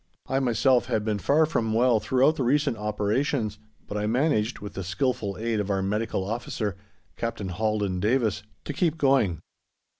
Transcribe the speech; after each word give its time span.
I 0.25 0.39
myself 0.39 0.87
had 0.87 1.05
been 1.05 1.19
far 1.19 1.45
from 1.45 1.73
well 1.75 1.99
throughout 1.99 2.35
the 2.37 2.41
recent 2.43 2.75
operations, 2.75 3.59
but 3.85 3.97
I 3.97 4.07
managed, 4.07 4.57
with 4.57 4.73
the 4.73 4.83
skilful 4.83 5.37
aid 5.37 5.59
of 5.59 5.69
our 5.69 5.83
Medical 5.83 6.23
Officer, 6.27 6.75
Captain 7.17 7.49
Haldin 7.49 7.99
Davis, 7.99 8.41
to 8.65 8.73
keep 8.73 8.97
going. 8.97 9.41